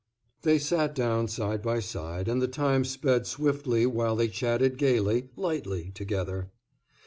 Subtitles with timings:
[0.41, 5.29] They sat down side by side, and the time sped swiftly while they chatted gaily,
[5.35, 6.49] lightly together.